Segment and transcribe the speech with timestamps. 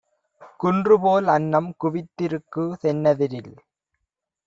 [0.59, 3.55] குன்றுபோல் அன்னம் குவித்திருக்கு தென்னெதிரில்!